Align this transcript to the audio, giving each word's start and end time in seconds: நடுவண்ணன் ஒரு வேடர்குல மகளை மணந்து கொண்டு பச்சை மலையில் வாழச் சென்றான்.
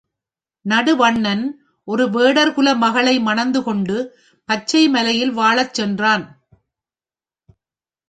நடுவண்ணன் 0.65 1.43
ஒரு 1.87 2.05
வேடர்குல 2.09 2.77
மகளை 2.77 3.15
மணந்து 3.19 3.63
கொண்டு 3.63 3.97
பச்சை 4.49 4.83
மலையில் 4.89 5.33
வாழச் 5.33 5.73
சென்றான். 5.73 6.25